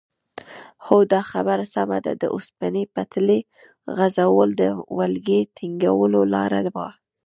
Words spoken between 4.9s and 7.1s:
ولکې ټینګولو لاره وه.